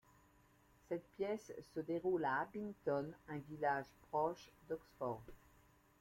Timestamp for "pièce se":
1.15-1.79